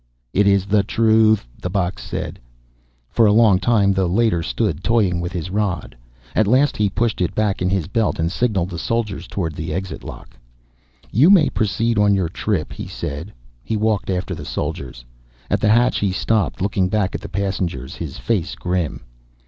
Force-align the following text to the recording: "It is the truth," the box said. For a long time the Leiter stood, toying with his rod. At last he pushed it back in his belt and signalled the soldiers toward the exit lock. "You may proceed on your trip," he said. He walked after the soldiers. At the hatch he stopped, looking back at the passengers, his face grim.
"It 0.33 0.47
is 0.47 0.65
the 0.65 0.81
truth," 0.81 1.45
the 1.61 1.69
box 1.69 2.01
said. 2.03 2.39
For 3.07 3.27
a 3.27 3.31
long 3.31 3.59
time 3.59 3.93
the 3.93 4.09
Leiter 4.09 4.41
stood, 4.41 4.83
toying 4.83 5.21
with 5.21 5.31
his 5.31 5.51
rod. 5.51 5.95
At 6.33 6.47
last 6.47 6.75
he 6.75 6.89
pushed 6.89 7.21
it 7.21 7.35
back 7.35 7.61
in 7.61 7.69
his 7.69 7.85
belt 7.85 8.17
and 8.17 8.31
signalled 8.31 8.71
the 8.71 8.79
soldiers 8.79 9.27
toward 9.27 9.53
the 9.53 9.71
exit 9.75 10.03
lock. 10.03 10.35
"You 11.11 11.29
may 11.29 11.49
proceed 11.49 11.99
on 11.99 12.15
your 12.15 12.29
trip," 12.29 12.73
he 12.73 12.87
said. 12.87 13.31
He 13.63 13.77
walked 13.77 14.09
after 14.09 14.33
the 14.33 14.43
soldiers. 14.43 15.05
At 15.51 15.59
the 15.59 15.69
hatch 15.69 15.99
he 15.99 16.11
stopped, 16.11 16.63
looking 16.63 16.89
back 16.89 17.13
at 17.13 17.21
the 17.21 17.29
passengers, 17.29 17.93
his 17.97 18.17
face 18.17 18.55
grim. 18.55 19.01